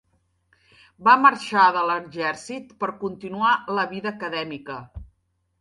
[1.07, 4.81] Va marxar de l'exèrcit per continuar la vida acadèmica.